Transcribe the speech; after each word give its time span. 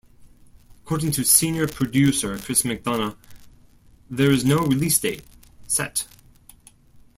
According 0.81 1.11
to 1.11 1.23
Senior 1.23 1.67
Producer 1.67 2.35
Chris 2.39 2.63
McDonough 2.63 3.15
there 4.09 4.31
"is 4.31 4.43
no 4.43 4.57
release 4.61 4.97
date" 4.97 5.21
set. 5.67 6.07